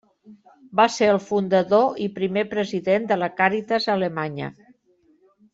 [0.79, 4.53] Va ser el fundador i primer president de la Càritas alemanya.